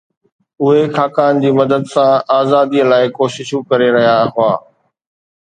[0.61, 2.09] اهي خاقان جي مدد سان
[2.39, 4.51] آزاديءَ لاءِ ڪوششون ڪري رهيا هئا